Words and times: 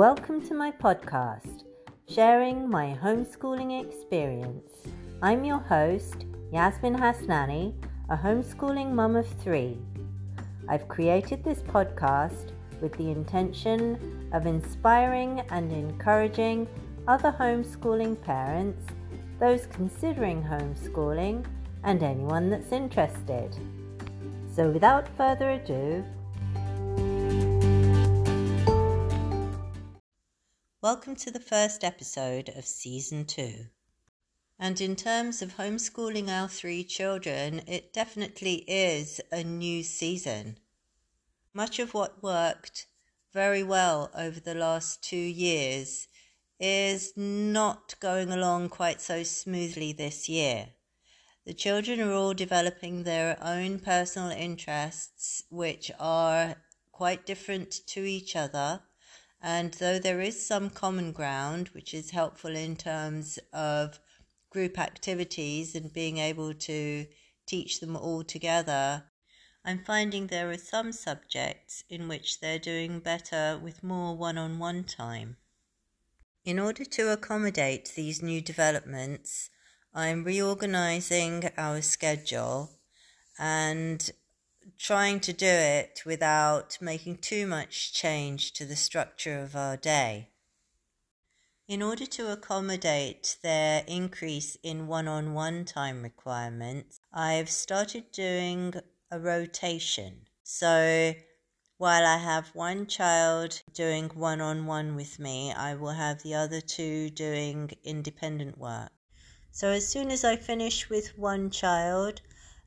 Welcome 0.00 0.40
to 0.48 0.54
my 0.54 0.70
podcast, 0.70 1.64
sharing 2.08 2.70
my 2.70 2.96
homeschooling 3.02 3.84
experience. 3.84 4.72
I'm 5.20 5.44
your 5.44 5.58
host, 5.58 6.24
Yasmin 6.50 6.96
Hasnani, 6.96 7.74
a 8.08 8.16
homeschooling 8.16 8.92
mum 8.92 9.14
of 9.14 9.26
three. 9.42 9.76
I've 10.70 10.88
created 10.88 11.44
this 11.44 11.58
podcast 11.58 12.52
with 12.80 12.94
the 12.94 13.10
intention 13.10 14.30
of 14.32 14.46
inspiring 14.46 15.40
and 15.50 15.70
encouraging 15.70 16.66
other 17.06 17.36
homeschooling 17.38 18.22
parents, 18.22 18.82
those 19.38 19.66
considering 19.66 20.42
homeschooling, 20.42 21.44
and 21.84 22.02
anyone 22.02 22.48
that's 22.48 22.72
interested. 22.72 23.54
So, 24.56 24.70
without 24.70 25.14
further 25.18 25.50
ado, 25.50 26.02
welcome 30.82 31.14
to 31.14 31.30
the 31.30 31.38
first 31.38 31.84
episode 31.84 32.48
of 32.56 32.64
season 32.64 33.26
two. 33.26 33.66
And 34.58 34.80
in 34.80 34.96
terms 34.96 35.42
of 35.42 35.58
homeschooling 35.58 36.30
our 36.30 36.48
three 36.48 36.84
children, 36.84 37.60
it 37.66 37.92
definitely 37.92 38.64
is 38.66 39.20
a 39.30 39.44
new 39.44 39.82
season. 39.82 40.56
Much 41.52 41.78
of 41.78 41.92
what 41.92 42.22
worked 42.22 42.86
very 43.34 43.62
well 43.62 44.10
over 44.16 44.40
the 44.40 44.54
last 44.54 45.02
two 45.04 45.16
years 45.16 46.08
is 46.58 47.12
not 47.14 47.94
going 48.00 48.32
along 48.32 48.70
quite 48.70 49.02
so 49.02 49.22
smoothly 49.22 49.92
this 49.92 50.30
year. 50.30 50.68
The 51.44 51.52
children 51.52 52.00
are 52.00 52.12
all 52.12 52.32
developing 52.32 53.02
their 53.02 53.36
own 53.42 53.80
personal 53.80 54.30
interests, 54.30 55.44
which 55.50 55.90
are 56.00 56.54
quite 56.90 57.26
different 57.26 57.86
to 57.88 58.00
each 58.00 58.34
other. 58.34 58.80
And 59.42 59.72
though 59.74 59.98
there 59.98 60.20
is 60.20 60.46
some 60.46 60.70
common 60.70 61.12
ground, 61.12 61.68
which 61.68 61.94
is 61.94 62.10
helpful 62.10 62.54
in 62.54 62.76
terms 62.76 63.38
of 63.52 63.98
group 64.50 64.78
activities 64.78 65.74
and 65.74 65.92
being 65.92 66.18
able 66.18 66.52
to 66.52 67.06
teach 67.46 67.80
them 67.80 67.96
all 67.96 68.22
together, 68.22 69.04
I'm 69.64 69.84
finding 69.84 70.26
there 70.26 70.50
are 70.50 70.58
some 70.58 70.92
subjects 70.92 71.84
in 71.88 72.08
which 72.08 72.40
they're 72.40 72.58
doing 72.58 73.00
better 73.00 73.58
with 73.62 73.82
more 73.82 74.16
one 74.16 74.38
on 74.38 74.58
one 74.58 74.84
time. 74.84 75.36
In 76.44 76.58
order 76.58 76.84
to 76.84 77.12
accommodate 77.12 77.92
these 77.94 78.22
new 78.22 78.40
developments, 78.40 79.50
I'm 79.94 80.24
reorganizing 80.24 81.50
our 81.58 81.82
schedule 81.82 82.70
and 83.38 84.10
trying 84.78 85.20
to 85.20 85.32
do 85.32 85.46
it 85.46 86.02
without 86.04 86.78
making 86.80 87.18
too 87.18 87.46
much 87.46 87.92
change 87.92 88.52
to 88.52 88.64
the 88.64 88.76
structure 88.76 89.38
of 89.40 89.54
our 89.54 89.76
day. 89.76 90.30
In 91.68 91.82
order 91.82 92.06
to 92.06 92.32
accommodate 92.32 93.36
their 93.42 93.84
increase 93.86 94.56
in 94.62 94.88
one 94.88 95.06
on 95.06 95.34
one 95.34 95.64
time 95.64 96.02
requirements, 96.02 97.00
I've 97.12 97.48
started 97.48 98.10
doing 98.10 98.74
a 99.10 99.20
rotation. 99.20 100.26
So 100.42 101.14
while 101.76 102.04
I 102.04 102.18
have 102.18 102.54
one 102.54 102.86
child 102.86 103.62
doing 103.72 104.08
one 104.14 104.40
on 104.40 104.66
one 104.66 104.96
with 104.96 105.18
me, 105.18 105.52
I 105.52 105.74
will 105.76 105.92
have 105.92 106.22
the 106.22 106.34
other 106.34 106.60
two 106.60 107.08
doing 107.10 107.70
independent 107.84 108.58
work. 108.58 108.90
So 109.52 109.68
as 109.68 109.88
soon 109.88 110.10
as 110.10 110.24
I 110.24 110.36
finish 110.36 110.90
with 110.90 111.16
one 111.16 111.50
child, 111.50 112.20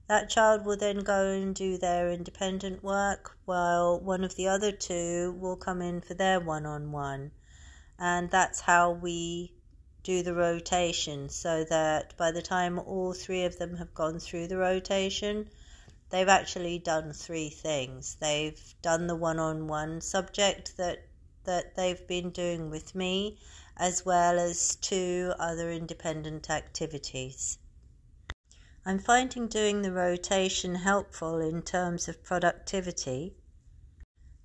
that 0.07 0.29
child 0.29 0.65
will 0.65 0.77
then 0.77 0.99
go 0.99 1.27
and 1.27 1.55
do 1.55 1.77
their 1.77 2.11
independent 2.11 2.83
work 2.83 3.37
while 3.45 3.99
one 3.99 4.23
of 4.23 4.35
the 4.35 4.47
other 4.47 4.71
two 4.71 5.35
will 5.39 5.55
come 5.55 5.81
in 5.81 6.01
for 6.01 6.13
their 6.13 6.39
one 6.39 6.65
on 6.65 6.91
one. 6.91 7.31
And 7.97 8.29
that's 8.29 8.61
how 8.61 8.91
we 8.91 9.53
do 10.03 10.21
the 10.21 10.33
rotation 10.33 11.29
so 11.29 11.63
that 11.63 12.15
by 12.17 12.31
the 12.31 12.41
time 12.41 12.77
all 12.77 13.13
three 13.13 13.45
of 13.45 13.57
them 13.57 13.77
have 13.77 13.93
gone 13.93 14.19
through 14.19 14.47
the 14.47 14.57
rotation, 14.57 15.49
they've 16.09 16.27
actually 16.27 16.77
done 16.77 17.13
three 17.13 17.49
things. 17.49 18.17
They've 18.19 18.75
done 18.81 19.07
the 19.07 19.15
one-on-one 19.15 20.01
subject 20.01 20.77
that 20.77 21.05
that 21.45 21.75
they've 21.75 22.07
been 22.07 22.29
doing 22.29 22.69
with 22.69 22.95
me, 22.95 23.37
as 23.75 24.05
well 24.05 24.39
as 24.39 24.75
two 24.77 25.33
other 25.39 25.71
independent 25.71 26.49
activities. 26.49 27.57
I'm 28.85 28.99
finding 28.99 29.47
doing 29.47 29.81
the 29.81 29.93
rotation 29.93 30.75
helpful 30.75 31.39
in 31.39 31.61
terms 31.61 32.09
of 32.09 32.21
productivity, 32.21 33.37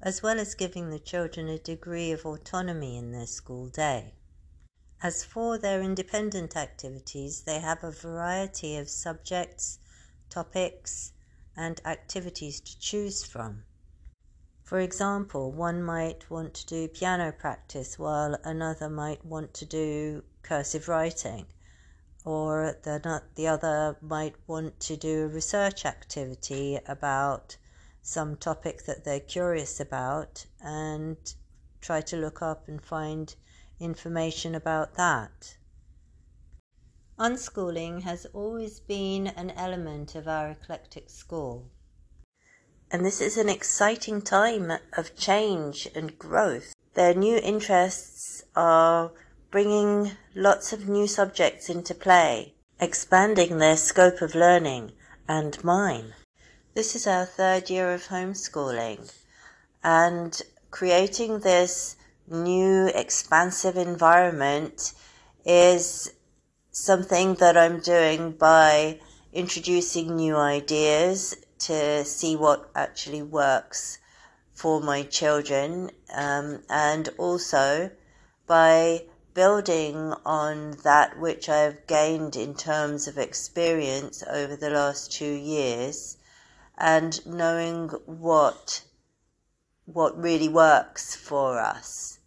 as 0.00 0.22
well 0.22 0.38
as 0.38 0.54
giving 0.54 0.90
the 0.90 1.00
children 1.00 1.48
a 1.48 1.58
degree 1.58 2.12
of 2.12 2.24
autonomy 2.24 2.96
in 2.96 3.10
their 3.10 3.26
school 3.26 3.68
day. 3.68 4.14
As 5.02 5.24
for 5.24 5.58
their 5.58 5.82
independent 5.82 6.56
activities, 6.56 7.40
they 7.40 7.58
have 7.58 7.82
a 7.82 7.90
variety 7.90 8.76
of 8.76 8.88
subjects, 8.88 9.80
topics, 10.30 11.12
and 11.56 11.80
activities 11.84 12.60
to 12.60 12.78
choose 12.78 13.24
from. 13.24 13.64
For 14.62 14.78
example, 14.78 15.50
one 15.50 15.82
might 15.82 16.30
want 16.30 16.54
to 16.54 16.66
do 16.66 16.86
piano 16.86 17.32
practice 17.32 17.98
while 17.98 18.38
another 18.44 18.88
might 18.88 19.24
want 19.24 19.52
to 19.54 19.66
do 19.66 20.22
cursive 20.42 20.86
writing, 20.86 21.46
or 22.28 22.76
the, 22.82 23.22
the 23.36 23.48
other 23.48 23.96
might 24.02 24.34
want 24.46 24.78
to 24.78 24.98
do 24.98 25.24
a 25.24 25.28
research 25.28 25.86
activity 25.86 26.78
about 26.86 27.56
some 28.02 28.36
topic 28.36 28.84
that 28.84 29.02
they're 29.02 29.18
curious 29.18 29.80
about 29.80 30.44
and 30.60 31.16
try 31.80 32.02
to 32.02 32.18
look 32.18 32.42
up 32.42 32.68
and 32.68 32.82
find 32.82 33.34
information 33.80 34.54
about 34.54 34.92
that. 34.94 35.56
Unschooling 37.18 38.02
has 38.02 38.26
always 38.34 38.78
been 38.78 39.28
an 39.28 39.50
element 39.52 40.14
of 40.14 40.28
our 40.28 40.50
eclectic 40.50 41.08
school. 41.08 41.70
And 42.90 43.06
this 43.06 43.22
is 43.22 43.38
an 43.38 43.48
exciting 43.48 44.20
time 44.20 44.70
of 44.98 45.16
change 45.16 45.88
and 45.94 46.18
growth. 46.18 46.74
Their 46.92 47.14
new 47.14 47.38
interests 47.38 48.44
are 48.54 49.12
bringing 49.50 50.12
lots 50.34 50.72
of 50.72 50.88
new 50.88 51.06
subjects 51.06 51.70
into 51.70 51.94
play, 51.94 52.54
expanding 52.80 53.58
their 53.58 53.76
scope 53.76 54.20
of 54.20 54.34
learning 54.34 54.92
and 55.26 55.62
mine. 55.64 56.14
This 56.74 56.94
is 56.94 57.06
our 57.06 57.24
third 57.24 57.70
year 57.70 57.92
of 57.94 58.08
homeschooling 58.08 59.10
and 59.82 60.40
creating 60.70 61.40
this 61.40 61.96
new 62.26 62.86
expansive 62.88 63.76
environment 63.76 64.92
is 65.44 66.12
something 66.70 67.34
that 67.34 67.56
I'm 67.56 67.80
doing 67.80 68.32
by 68.32 69.00
introducing 69.32 70.14
new 70.14 70.36
ideas 70.36 71.36
to 71.60 72.04
see 72.04 72.36
what 72.36 72.70
actually 72.74 73.22
works 73.22 73.98
for 74.52 74.80
my 74.80 75.02
children, 75.04 75.90
um, 76.14 76.62
and 76.68 77.08
also 77.16 77.90
by 78.46 79.04
building 79.38 80.12
on 80.26 80.72
that 80.82 81.16
which 81.16 81.48
I've 81.48 81.86
gained 81.86 82.34
in 82.34 82.56
terms 82.56 83.06
of 83.06 83.16
experience 83.16 84.24
over 84.28 84.56
the 84.56 84.68
last 84.68 85.12
two 85.12 85.32
years 85.32 86.16
and 86.76 87.24
knowing 87.24 87.88
what 88.04 88.82
what 89.84 90.20
really 90.20 90.48
works 90.48 91.14
for 91.14 91.60
us. 91.60 92.18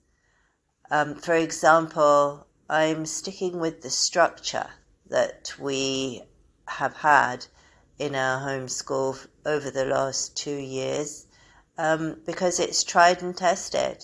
Um, 0.90 1.16
for 1.16 1.36
example, 1.36 2.48
I'm 2.70 3.06
sticking 3.06 3.60
with 3.60 3.82
the 3.82 3.90
structure 3.90 4.70
that 5.08 5.54
we 5.60 6.24
have 6.66 6.96
had 6.96 7.46
in 8.00 8.16
our 8.16 8.40
homeschool 8.40 9.28
over 9.46 9.70
the 9.70 9.84
last 9.84 10.38
two 10.38 10.56
years 10.56 11.28
um, 11.78 12.22
because 12.26 12.58
it's 12.58 12.86
tried 12.86 13.22
and 13.22 13.36
tested 13.36 14.02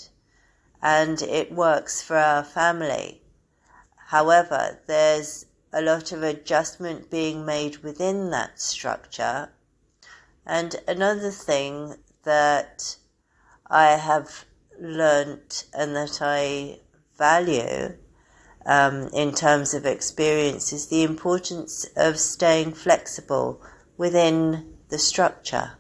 and 0.82 1.22
it 1.22 1.52
works 1.52 2.02
for 2.02 2.18
our 2.18 2.44
family. 2.44 3.22
However, 4.08 4.80
there's 4.88 5.46
a 5.74 5.82
lot 5.82 6.12
of 6.12 6.24
adjustment 6.24 7.10
being 7.10 7.46
made 7.46 7.78
within 7.78 8.30
that 8.32 8.60
structure. 8.60 9.50
And 10.46 10.76
another 10.88 11.32
thing 11.32 11.96
that 12.24 12.98
I 13.70 13.92
have 13.92 14.46
learnt 14.80 15.66
and 15.74 15.96
that 15.96 16.20
I 16.22 16.80
value 17.18 17.98
um, 18.66 19.10
in 19.14 19.34
terms 19.34 19.74
of 19.74 19.86
experience 19.86 20.72
is 20.72 20.88
the 20.88 21.04
importance 21.04 21.86
of 21.96 22.20
staying 22.20 22.74
flexible 22.74 23.62
within 23.98 24.78
the 24.90 25.00
structure. 25.00 25.74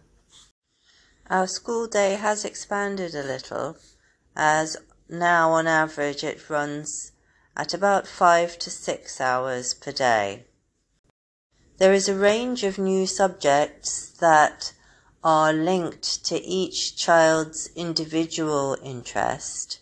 Our 1.29 1.47
school 1.47 1.87
day 1.87 2.15
has 2.15 2.45
expanded 2.45 3.13
a 3.13 3.23
little, 3.23 3.77
as 4.37 4.77
now 5.09 5.51
on 5.51 5.67
average 5.67 6.23
it 6.23 6.49
runs 6.49 7.11
at 7.57 7.73
about 7.73 8.07
five 8.07 8.57
to 8.59 8.69
six 8.69 9.19
hours 9.19 9.73
per 9.73 9.91
day. 9.91 10.45
There 11.77 11.91
is 11.91 12.07
a 12.07 12.15
range 12.15 12.63
of 12.63 12.77
new 12.77 13.05
subjects 13.05 14.11
that 14.19 14.71
are 15.21 15.51
linked 15.51 16.23
to 16.27 16.41
each 16.41 16.95
child's 16.95 17.69
individual 17.75 18.77
interest 18.81 19.79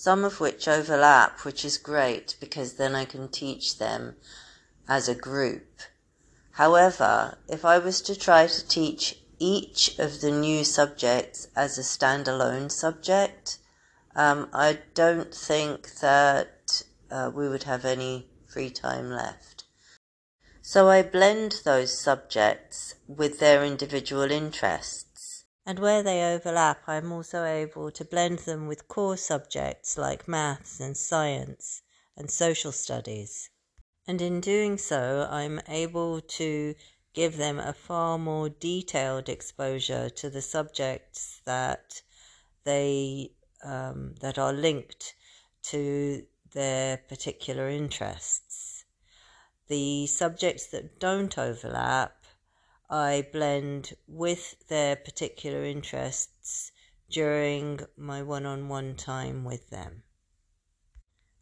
some 0.00 0.24
of 0.24 0.40
which 0.40 0.66
overlap, 0.66 1.44
which 1.44 1.62
is 1.62 1.76
great 1.76 2.34
because 2.40 2.76
then 2.76 2.94
I 2.94 3.04
can 3.04 3.28
teach 3.28 3.76
them 3.76 4.16
as 4.88 5.10
a 5.10 5.14
group. 5.14 5.82
However, 6.52 7.36
if 7.48 7.66
I 7.66 7.76
was 7.76 8.00
to 8.02 8.18
try 8.18 8.46
to 8.46 8.66
teach 8.66 9.18
each 9.40 9.98
of 9.98 10.20
the 10.20 10.30
new 10.30 10.62
subjects 10.62 11.48
as 11.56 11.78
a 11.78 11.82
standalone 11.82 12.70
subject, 12.70 13.58
um, 14.14 14.48
I 14.52 14.78
don't 14.94 15.34
think 15.34 15.94
that 16.00 16.82
uh, 17.10 17.30
we 17.34 17.48
would 17.48 17.64
have 17.64 17.84
any 17.84 18.28
free 18.46 18.70
time 18.70 19.10
left. 19.10 19.64
So 20.62 20.88
I 20.88 21.02
blend 21.02 21.62
those 21.64 21.98
subjects 21.98 22.94
with 23.08 23.40
their 23.40 23.64
individual 23.64 24.30
interests. 24.30 25.44
And 25.66 25.78
where 25.78 26.02
they 26.02 26.22
overlap, 26.22 26.82
I'm 26.86 27.10
also 27.10 27.44
able 27.44 27.90
to 27.92 28.04
blend 28.04 28.40
them 28.40 28.66
with 28.66 28.88
core 28.88 29.16
subjects 29.16 29.96
like 29.96 30.28
maths 30.28 30.80
and 30.80 30.96
science 30.96 31.82
and 32.16 32.30
social 32.30 32.72
studies. 32.72 33.50
And 34.06 34.20
in 34.20 34.40
doing 34.40 34.76
so, 34.78 35.26
I'm 35.30 35.60
able 35.68 36.20
to 36.20 36.74
give 37.12 37.36
them 37.36 37.58
a 37.58 37.72
far 37.72 38.18
more 38.18 38.48
detailed 38.48 39.28
exposure 39.28 40.08
to 40.10 40.30
the 40.30 40.42
subjects 40.42 41.40
that 41.44 42.02
they 42.64 43.32
um, 43.64 44.14
that 44.20 44.38
are 44.38 44.52
linked 44.52 45.14
to 45.62 46.24
their 46.52 46.96
particular 46.96 47.68
interests. 47.68 48.84
The 49.68 50.06
subjects 50.06 50.66
that 50.68 50.98
don't 50.98 51.36
overlap, 51.38 52.24
I 52.88 53.26
blend 53.32 53.94
with 54.08 54.56
their 54.68 54.96
particular 54.96 55.64
interests 55.64 56.72
during 57.10 57.80
my 57.96 58.22
one 58.22 58.46
on 58.46 58.68
one 58.68 58.94
time 58.96 59.44
with 59.44 59.70
them. 59.70 60.02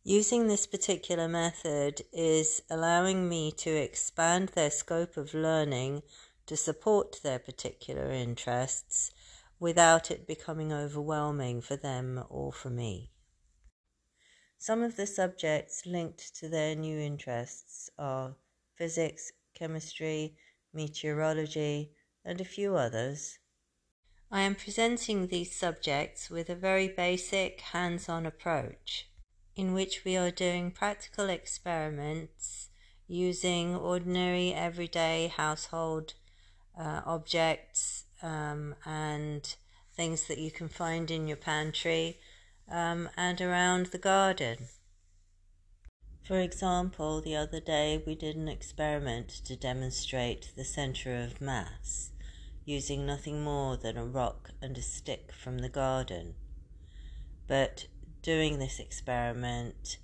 Using 0.09 0.47
this 0.47 0.67
particular 0.67 1.29
method 1.29 2.01
is 2.15 2.63
allowing 2.71 3.29
me 3.29 3.53
to 3.59 3.69
expand 3.69 4.49
their 4.49 4.71
scope 4.71 5.19
of 5.19 5.35
learning 5.35 6.03
to 6.47 6.57
support 6.57 7.21
their 7.23 7.39
particular 7.39 8.11
interests 8.11 9.11
without 9.61 10.11
it 10.11 10.27
becoming 10.27 10.73
overwhelming 10.73 11.61
for 11.61 11.77
them 11.77 12.25
or 12.31 12.55
for 12.55 12.71
me. 12.71 13.11
Some 14.57 14.83
of 14.83 14.97
the 14.97 15.07
subjects 15.07 15.85
linked 15.85 16.35
to 16.37 16.49
their 16.49 16.75
new 16.75 16.99
interests 16.99 17.91
are 17.99 18.35
physics, 18.77 19.31
chemistry, 19.53 20.39
meteorology, 20.73 21.93
and 22.25 22.41
a 22.41 22.47
few 22.47 22.77
others. 22.77 23.41
I 24.31 24.41
am 24.41 24.55
presenting 24.55 25.27
these 25.27 25.55
subjects 25.55 26.31
with 26.31 26.49
a 26.49 26.55
very 26.57 26.89
basic 26.89 27.61
hands 27.61 28.09
on 28.09 28.25
approach 28.25 29.11
in 29.59 29.75
which 29.75 30.05
we 30.05 30.17
are 30.17 30.31
doing 30.31 30.71
practical 30.71 31.29
experiments 31.29 32.69
using 33.09 33.75
ordinary 33.75 34.55
everyday 34.55 35.27
household 35.37 36.15
uh, 36.79 37.01
objects 37.05 38.05
um, 38.23 38.73
and 38.87 39.57
things 39.97 40.29
that 40.29 40.39
you 40.39 40.49
can 40.49 40.69
find 40.69 41.11
in 41.11 41.27
your 41.27 41.37
pantry 41.37 42.19
um, 42.71 43.09
and 43.17 43.41
around 43.41 43.87
the 43.87 43.99
garden. 43.99 44.69
For 46.23 46.39
example, 46.39 47.21
the 47.21 47.35
other 47.35 47.59
day 47.59 48.01
we 48.07 48.15
did 48.15 48.37
an 48.37 48.49
experiment 48.49 49.29
to 49.45 49.57
demonstrate 49.57 50.53
the 50.57 50.65
centre 50.65 51.17
of 51.17 51.41
mass 51.41 52.11
using 52.65 53.05
nothing 53.05 53.43
more 53.43 53.77
than 53.77 53.97
a 53.97 54.05
rock 54.05 54.51
and 54.63 54.79
a 54.79 54.83
stick 54.83 55.33
from 55.33 55.59
the 55.59 55.69
garden. 55.69 56.35
But 57.49 57.87
doing 58.23 58.59
this 58.59 58.79
experiment 58.79 59.99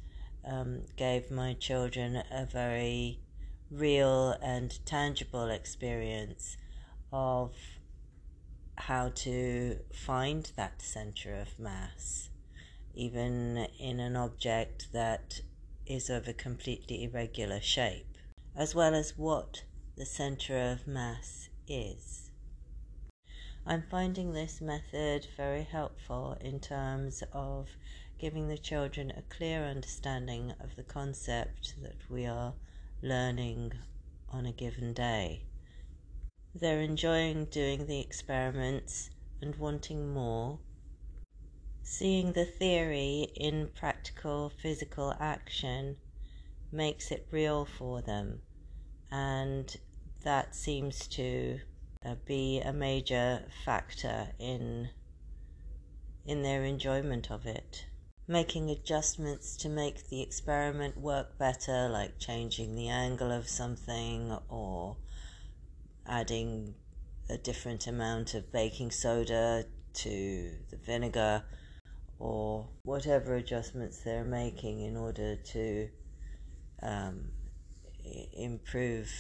um, 0.45 0.83
gave 0.97 1.31
my 1.31 1.55
children 1.55 2.23
a 2.31 2.47
very 2.47 3.21
real 3.71 4.37
and 4.43 4.79
tangible 4.85 5.49
experience 5.49 6.57
of 7.13 7.55
how 8.77 9.09
to 9.09 9.79
find 9.93 10.53
that 10.57 10.83
center 10.83 11.35
of 11.35 11.59
mass 11.59 12.29
even 12.95 13.67
in 13.79 13.99
an 14.01 14.17
object 14.17 14.89
that 14.93 15.41
is 15.87 16.09
of 16.09 16.29
a 16.29 16.33
completely 16.33 17.05
irregular 17.05 17.61
shape, 17.61 18.17
as 18.57 18.75
well 18.75 18.95
as 18.95 19.19
what 19.19 19.65
the 19.97 20.07
center 20.07 20.57
of 20.57 20.87
mass 20.87 21.49
is. 21.67 22.31
I'm 23.67 23.83
finding 23.91 24.33
this 24.33 24.61
method 24.61 25.27
very 25.37 25.63
helpful 25.63 26.37
in 26.41 26.61
terms 26.61 27.23
of 27.33 27.69
giving 28.19 28.49
the 28.49 28.59
children 28.59 29.11
a 29.11 29.23
clear 29.23 29.65
understanding 29.65 30.53
of 30.61 30.77
the 30.77 30.83
concept 30.83 31.75
that 31.83 32.09
we 32.09 32.27
are 32.27 32.55
learning 33.03 33.73
on 34.31 34.47
a 34.47 34.53
given 34.53 34.93
day. 34.93 35.43
They're 36.55 36.81
enjoying 36.81 37.47
doing 37.47 37.87
the 37.87 38.01
experiments 38.01 39.11
and 39.41 39.57
wanting 39.57 40.13
more 40.13 40.59
Seeing 41.87 42.33
the 42.33 42.47
theory 42.47 43.29
in 43.37 43.69
practical 43.69 44.49
physical 44.49 45.15
action 45.21 45.99
makes 46.73 47.11
it 47.11 47.29
real 47.31 47.67
for 47.67 48.01
them, 48.01 48.41
and 49.11 49.77
that 50.23 50.55
seems 50.55 51.07
to 51.09 51.61
uh, 52.03 52.15
be 52.25 52.59
a 52.61 52.73
major 52.73 53.45
factor 53.67 54.33
in 54.39 54.89
in 56.25 56.43
their 56.43 56.65
enjoyment 56.65 57.31
of 57.31 57.45
it. 57.45 57.85
Making 58.27 58.71
adjustments 58.71 59.55
to 59.59 59.69
make 59.69 60.09
the 60.09 60.23
experiment 60.23 60.97
work 60.97 61.37
better, 61.37 61.91
like 61.91 62.19
changing 62.19 62.75
the 62.75 62.89
angle 62.89 63.31
of 63.31 63.47
something 63.47 64.39
or 64.49 64.97
adding 66.07 66.75
a 67.29 67.37
different 67.37 67.87
amount 67.87 68.33
of 68.33 68.51
baking 68.51 68.91
soda 68.93 69.67
to 69.93 70.53
the 70.71 70.77
vinegar 70.77 71.45
or 72.19 72.67
whatever 72.85 73.35
adjustments 73.35 74.01
they're 74.03 74.25
making 74.25 74.81
in 74.81 74.97
order 74.97 75.37
to 75.37 75.91
um, 76.83 77.31
improve 78.33 79.13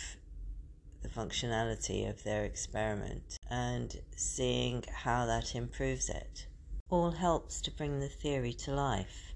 the 1.03 1.09
functionality 1.11 2.09
of 2.09 2.25
their 2.25 2.45
experiment 2.45 3.37
and 3.51 4.01
seeing 4.17 4.83
how 5.03 5.27
that 5.27 5.55
improves 5.55 6.09
it 6.09 6.47
all 6.91 7.13
helps 7.13 7.61
to 7.63 7.71
bring 7.71 8.01
the 8.01 8.09
theory 8.09 8.53
to 8.53 8.75
life. 8.75 9.35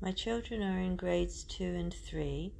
My 0.00 0.12
children 0.12 0.62
are 0.62 0.80
in 0.80 0.96
grades 0.96 1.44
2 1.44 1.64
and 1.64 1.92
3 1.92 2.52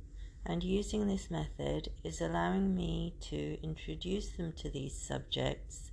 and 0.45 0.63
using 0.63 1.07
this 1.07 1.31
method 1.31 1.89
is 2.03 2.21
allowing 2.21 2.75
me 2.75 3.15
to 3.21 3.59
introduce 3.63 4.29
them 4.31 4.53
to 4.53 4.71
these 4.71 4.95
subjects 4.95 5.91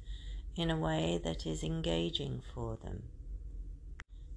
in 0.56 0.70
a 0.70 0.77
way 0.77 1.20
that 1.24 1.46
is 1.46 1.63
engaging 1.63 2.41
for 2.53 2.77
them. 2.77 3.03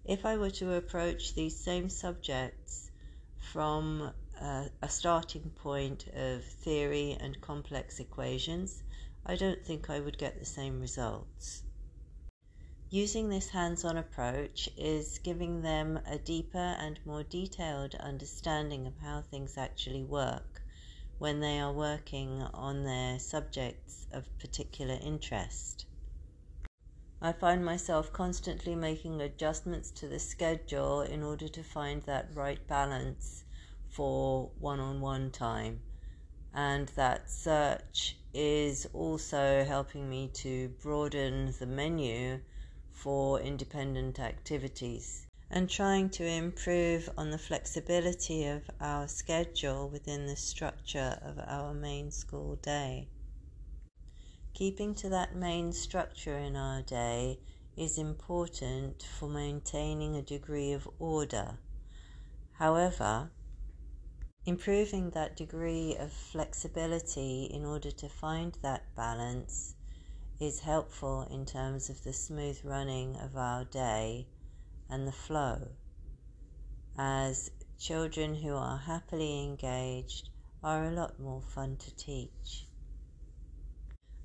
If 0.04 0.24
I 0.24 0.36
were 0.36 0.50
to 0.50 0.74
approach 0.74 1.34
these 1.34 1.56
same 1.56 1.88
subjects 1.88 2.90
from 3.38 4.12
a, 4.40 4.66
a 4.82 4.88
starting 4.88 5.50
point 5.50 6.06
of 6.14 6.44
theory 6.44 7.16
and 7.20 7.40
complex 7.40 8.00
equations, 8.00 8.82
I 9.26 9.36
don't 9.36 9.64
think 9.64 9.90
I 9.90 10.00
would 10.00 10.18
get 10.18 10.38
the 10.38 10.46
same 10.46 10.80
results. 10.80 11.62
Using 12.92 13.28
this 13.28 13.50
hands 13.50 13.84
on 13.84 13.96
approach 13.96 14.68
is 14.76 15.20
giving 15.20 15.62
them 15.62 16.00
a 16.08 16.18
deeper 16.18 16.58
and 16.58 16.98
more 17.04 17.22
detailed 17.22 17.94
understanding 17.94 18.84
of 18.84 18.98
how 18.98 19.22
things 19.22 19.56
actually 19.56 20.02
work 20.02 20.60
when 21.20 21.38
they 21.38 21.60
are 21.60 21.72
working 21.72 22.42
on 22.52 22.82
their 22.82 23.20
subjects 23.20 24.08
of 24.10 24.36
particular 24.40 24.98
interest. 25.00 25.86
I 27.22 27.30
find 27.30 27.64
myself 27.64 28.12
constantly 28.12 28.74
making 28.74 29.20
adjustments 29.20 29.92
to 29.92 30.08
the 30.08 30.18
schedule 30.18 31.02
in 31.02 31.22
order 31.22 31.46
to 31.46 31.62
find 31.62 32.02
that 32.02 32.34
right 32.34 32.66
balance 32.66 33.44
for 33.88 34.50
one 34.58 34.80
on 34.80 35.00
one 35.00 35.30
time. 35.30 35.80
And 36.52 36.88
that 36.96 37.30
search 37.30 38.16
is 38.34 38.88
also 38.92 39.62
helping 39.62 40.10
me 40.10 40.26
to 40.34 40.70
broaden 40.82 41.54
the 41.56 41.66
menu 41.66 42.40
for 43.02 43.40
independent 43.40 44.20
activities 44.20 45.26
and 45.50 45.70
trying 45.70 46.10
to 46.10 46.24
improve 46.24 47.08
on 47.16 47.30
the 47.30 47.38
flexibility 47.38 48.44
of 48.46 48.70
our 48.78 49.08
schedule 49.08 49.88
within 49.88 50.26
the 50.26 50.36
structure 50.36 51.18
of 51.22 51.38
our 51.46 51.72
main 51.72 52.10
school 52.10 52.56
day. 52.56 53.08
Keeping 54.52 54.94
to 54.96 55.08
that 55.08 55.34
main 55.34 55.72
structure 55.72 56.36
in 56.36 56.56
our 56.56 56.82
day 56.82 57.38
is 57.76 57.96
important 57.96 59.02
for 59.18 59.28
maintaining 59.28 60.14
a 60.14 60.22
degree 60.22 60.72
of 60.72 60.86
order. 60.98 61.58
However, 62.58 63.30
improving 64.44 65.10
that 65.10 65.36
degree 65.36 65.96
of 65.98 66.12
flexibility 66.12 67.44
in 67.44 67.64
order 67.64 67.90
to 67.90 68.08
find 68.08 68.58
that 68.62 68.94
balance 68.94 69.74
is 70.40 70.60
helpful 70.60 71.28
in 71.30 71.44
terms 71.44 71.90
of 71.90 72.02
the 72.02 72.12
smooth 72.12 72.58
running 72.64 73.14
of 73.16 73.36
our 73.36 73.64
day 73.64 74.26
and 74.88 75.06
the 75.06 75.12
flow. 75.12 75.68
as 76.98 77.50
children 77.78 78.34
who 78.34 78.54
are 78.54 78.76
happily 78.76 79.42
engaged 79.42 80.28
are 80.62 80.84
a 80.84 80.90
lot 80.90 81.18
more 81.18 81.40
fun 81.40 81.76
to 81.76 81.94
teach. 81.96 82.66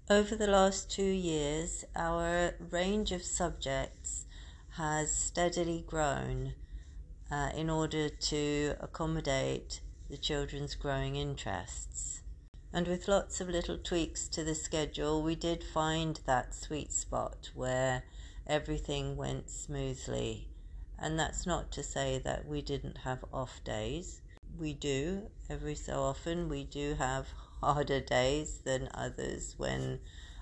Over 0.09 0.35
the 0.35 0.47
last 0.47 0.91
two 0.91 1.03
years, 1.03 1.85
our 1.95 2.53
range 2.59 3.11
of 3.11 3.23
subjects 3.23 4.25
has 4.71 5.15
steadily 5.15 5.85
grown 5.87 6.53
uh, 7.31 7.51
in 7.55 7.69
order 7.69 8.09
to 8.09 8.75
accommodate 8.81 9.79
the 10.09 10.17
children's 10.17 10.75
growing 10.75 11.15
interests. 11.15 12.21
And 12.75 12.89
with 12.89 13.07
lots 13.07 13.39
of 13.39 13.47
little 13.47 13.77
tweaks 13.77 14.27
to 14.27 14.43
the 14.43 14.53
schedule, 14.53 15.23
we 15.23 15.35
did 15.35 15.63
find 15.63 16.19
that 16.25 16.53
sweet 16.53 16.91
spot 16.91 17.49
where 17.53 18.03
everything 18.45 19.15
went 19.15 19.49
smoothly. 19.49 20.49
And 20.99 21.17
that's 21.17 21.45
not 21.45 21.71
to 21.71 21.81
say 21.81 22.19
that 22.25 22.45
we 22.45 22.61
didn't 22.61 22.97
have 23.05 23.23
off 23.31 23.63
days. 23.63 24.19
We 24.59 24.73
do, 24.73 25.29
every 25.49 25.75
so 25.75 26.01
often, 26.01 26.49
we 26.49 26.65
do 26.65 26.95
have 26.95 27.29
harder 27.61 28.01
days 28.01 28.59
than 28.65 28.89
others 28.93 29.55
when 29.55 30.01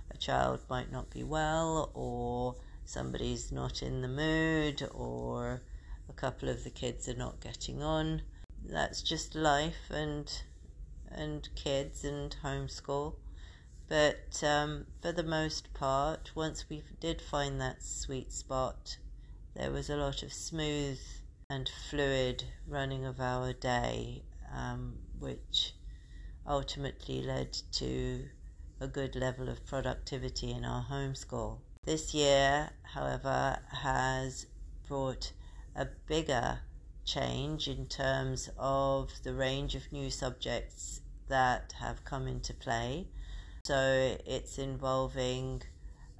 a 0.09 0.17
child 0.17 0.61
might 0.67 0.91
not 0.91 1.11
be 1.11 1.23
well 1.23 1.91
or 1.93 2.55
somebody's 2.83 3.51
not 3.51 3.83
in 3.83 4.01
the 4.01 4.07
mood 4.07 4.89
or 4.91 5.61
a 6.09 6.13
couple 6.13 6.49
of 6.49 6.63
the 6.63 6.71
kids 6.71 7.07
are 7.07 7.13
not 7.13 7.41
getting 7.41 7.83
on. 7.83 8.23
That's 8.65 9.03
just 9.03 9.35
life 9.35 9.91
and 9.91 10.31
and 11.15 11.47
kids 11.55 12.03
and 12.03 12.35
homeschool. 12.43 13.15
But 13.89 14.43
um, 14.43 14.85
for 15.01 15.11
the 15.11 15.23
most 15.23 15.73
part, 15.73 16.31
once 16.35 16.65
we 16.69 16.83
did 16.99 17.21
find 17.21 17.59
that 17.61 17.83
sweet 17.83 18.31
spot, 18.31 18.97
there 19.55 19.71
was 19.71 19.89
a 19.89 19.97
lot 19.97 20.23
of 20.23 20.33
smooth 20.33 20.99
and 21.49 21.69
fluid 21.89 22.43
running 22.67 23.05
of 23.05 23.19
our 23.19 23.53
day, 23.53 24.23
um, 24.51 24.97
which 25.19 25.73
ultimately 26.47 27.21
led 27.21 27.53
to 27.73 28.25
a 28.79 28.87
good 28.87 29.15
level 29.15 29.49
of 29.49 29.65
productivity 29.65 30.51
in 30.51 30.65
our 30.65 30.83
homeschool. 30.83 31.59
This 31.85 32.13
year, 32.13 32.71
however, 32.81 33.59
has 33.69 34.47
brought 34.87 35.33
a 35.75 35.85
bigger 36.07 36.59
change 37.05 37.67
in 37.67 37.85
terms 37.87 38.49
of 38.57 39.11
the 39.23 39.33
range 39.33 39.75
of 39.75 39.91
new 39.91 40.09
subjects 40.09 41.01
that 41.33 41.73
have 41.79 42.05
come 42.05 42.27
into 42.27 42.53
play. 42.53 43.07
So 43.65 44.15
it's 44.23 44.59
involving 44.59 45.63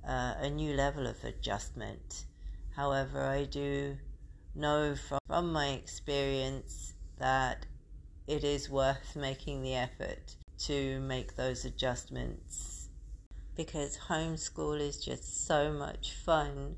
uh, 0.04 0.34
a 0.40 0.50
new 0.50 0.74
level 0.74 1.06
of 1.06 1.24
adjustment. 1.24 2.26
However, 2.76 3.24
I 3.24 3.44
do 3.44 3.98
know 4.56 4.96
from, 4.96 5.20
from 5.28 5.54
my 5.54 5.68
experience 5.68 6.94
that 7.20 7.68
it 8.26 8.44
is 8.44 8.72
worth 8.72 9.16
making 9.28 9.62
the 9.62 9.76
effort 9.76 10.36
to 10.66 11.00
make 11.02 11.36
those 11.36 11.64
adjustments 11.64 12.90
because 13.56 14.00
homeschool 14.10 14.80
is 14.80 14.98
just 15.06 15.46
so 15.46 15.72
much 15.72 16.14
fun 16.14 16.78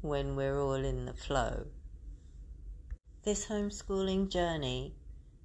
when 0.00 0.36
we're 0.36 0.58
all 0.58 0.82
in 0.92 1.04
the 1.04 1.12
flow. 1.12 1.66
This 3.24 3.44
homeschooling 3.46 4.30
journey 4.30 4.94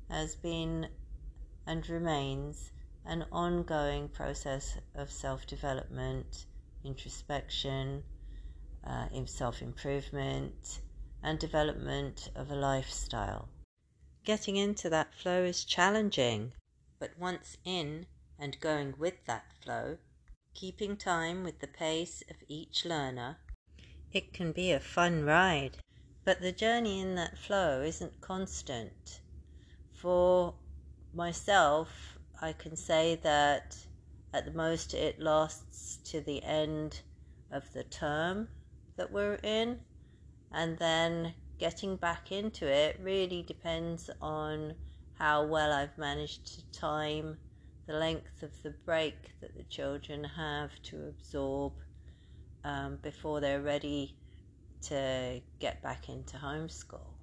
has 0.10 0.38
been 0.38 0.88
and 1.70 1.88
remains 1.88 2.72
an 3.06 3.24
ongoing 3.32 4.10
process 4.10 4.80
of 4.96 5.12
self 5.12 5.46
development, 5.46 6.48
introspection, 6.84 8.04
uh, 8.84 9.08
self 9.26 9.62
improvement, 9.62 10.82
and 11.22 11.38
development 11.38 12.32
of 12.36 12.50
a 12.50 12.56
lifestyle. 12.56 13.48
Getting 14.24 14.58
into 14.58 14.90
that 14.90 15.14
flow 15.14 15.44
is 15.44 15.64
challenging, 15.64 16.54
but 16.98 17.12
once 17.20 17.58
in 17.64 18.08
and 18.40 18.60
going 18.60 18.96
with 18.98 19.24
that 19.26 19.54
flow, 19.64 20.00
keeping 20.56 20.98
time 20.98 21.44
with 21.44 21.60
the 21.60 21.68
pace 21.68 22.24
of 22.32 22.38
each 22.48 22.84
learner, 22.84 23.38
it 24.12 24.34
can 24.34 24.54
be 24.54 24.72
a 24.72 24.80
fun 24.80 25.24
ride. 25.24 25.78
But 26.26 26.42
the 26.42 26.52
journey 26.52 27.00
in 27.00 27.14
that 27.14 27.38
flow 27.38 27.84
isn't 27.84 28.22
constant. 28.22 29.22
For 29.94 30.56
myself, 31.14 32.18
I 32.42 32.54
can 32.54 32.76
say 32.76 33.16
that 33.24 33.76
at 34.34 34.46
the 34.46 34.54
most 34.54 34.94
it 34.94 35.20
lasts 35.20 36.00
to 36.12 36.22
the 36.22 36.44
end 36.44 37.02
of 37.52 37.64
the 37.74 37.84
term 37.84 38.50
that 38.98 39.12
we're 39.12 39.40
in, 39.44 39.80
and 40.52 40.78
then 40.78 41.34
getting 41.60 41.96
back 41.96 42.32
into 42.32 42.68
it 42.68 43.00
really 43.02 43.44
depends 43.44 44.10
on 44.22 44.76
how 45.14 45.46
well 45.46 45.74
I've 45.74 45.98
managed 45.98 46.56
to 46.56 46.80
time 46.80 47.38
the 47.88 47.94
length 47.94 48.44
of 48.44 48.52
the 48.64 48.76
break 48.86 49.16
that 49.42 49.56
the 49.56 49.64
children 49.64 50.24
have 50.24 50.72
to 50.84 51.08
absorb 51.08 51.74
um, 52.64 53.00
before 53.02 53.42
they're 53.42 53.62
ready 53.62 54.16
to 54.84 55.42
get 55.60 55.82
back 55.82 56.08
into 56.08 56.38
homeschool. 56.38 57.19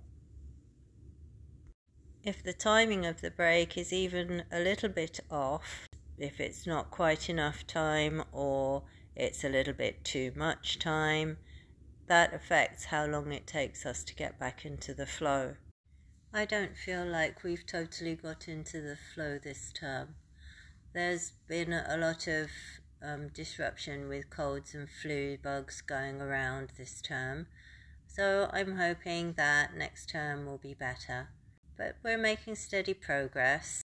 If 2.26 2.42
the 2.42 2.52
timing 2.52 3.06
of 3.06 3.20
the 3.20 3.30
break 3.30 3.78
is 3.78 3.92
even 3.92 4.42
a 4.50 4.58
little 4.58 4.88
bit 4.88 5.20
off, 5.30 5.86
if 6.18 6.40
it's 6.40 6.66
not 6.66 6.90
quite 6.90 7.30
enough 7.30 7.64
time 7.68 8.24
or 8.32 8.82
it's 9.14 9.44
a 9.44 9.48
little 9.48 9.72
bit 9.72 10.04
too 10.04 10.32
much 10.34 10.80
time, 10.80 11.36
that 12.08 12.34
affects 12.34 12.86
how 12.86 13.06
long 13.06 13.30
it 13.30 13.46
takes 13.46 13.86
us 13.86 14.02
to 14.02 14.14
get 14.16 14.40
back 14.40 14.66
into 14.66 14.92
the 14.92 15.06
flow. 15.06 15.54
I 16.34 16.46
don't 16.46 16.76
feel 16.76 17.06
like 17.06 17.44
we've 17.44 17.64
totally 17.64 18.16
got 18.16 18.48
into 18.48 18.80
the 18.80 18.98
flow 19.14 19.38
this 19.38 19.70
term. 19.72 20.16
There's 20.94 21.30
been 21.46 21.72
a 21.72 21.96
lot 21.96 22.26
of 22.26 22.50
um, 23.00 23.28
disruption 23.28 24.08
with 24.08 24.30
colds 24.30 24.74
and 24.74 24.88
flu 24.90 25.38
bugs 25.40 25.80
going 25.80 26.20
around 26.20 26.72
this 26.76 27.00
term, 27.00 27.46
so 28.08 28.50
I'm 28.52 28.78
hoping 28.78 29.34
that 29.34 29.76
next 29.76 30.08
term 30.08 30.44
will 30.44 30.58
be 30.58 30.74
better. 30.74 31.28
But 31.76 31.96
we're 32.02 32.16
making 32.16 32.54
steady 32.54 32.94
progress, 32.94 33.82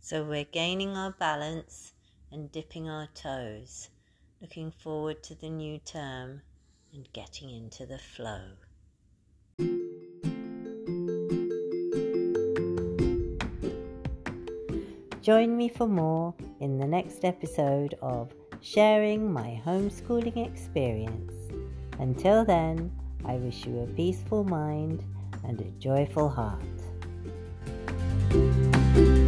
so 0.00 0.24
we're 0.24 0.44
gaining 0.44 0.96
our 0.96 1.10
balance 1.10 1.92
and 2.32 2.50
dipping 2.50 2.88
our 2.88 3.08
toes, 3.14 3.90
looking 4.40 4.70
forward 4.70 5.22
to 5.24 5.34
the 5.34 5.50
new 5.50 5.78
term 5.78 6.40
and 6.94 7.06
getting 7.12 7.50
into 7.50 7.84
the 7.84 7.98
flow. 7.98 8.40
Join 15.20 15.58
me 15.58 15.68
for 15.68 15.86
more 15.86 16.32
in 16.60 16.78
the 16.78 16.86
next 16.86 17.22
episode 17.22 17.96
of 18.00 18.32
Sharing 18.62 19.30
My 19.30 19.60
Homeschooling 19.66 20.46
Experience. 20.46 21.34
Until 21.98 22.46
then, 22.46 22.90
I 23.26 23.34
wish 23.34 23.66
you 23.66 23.80
a 23.80 23.86
peaceful 23.88 24.42
mind 24.44 25.04
and 25.44 25.60
a 25.60 25.70
joyful 25.78 26.30
heart 26.30 26.62
thank 28.96 29.08
you 29.08 29.25